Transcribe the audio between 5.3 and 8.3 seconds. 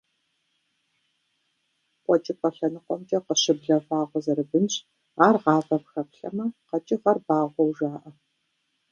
гъавэм хэплъэмэ, къэкӏыгъэр багъуэу жаӏэ.